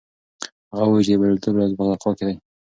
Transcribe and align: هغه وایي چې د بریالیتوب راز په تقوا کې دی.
هغه 0.75 0.87
وایي 0.91 1.03
چې 1.05 1.11
د 1.13 1.19
بریالیتوب 1.19 1.55
راز 1.57 1.71
په 1.77 1.83
تقوا 1.91 2.11
کې 2.17 2.23
دی. 2.27 2.35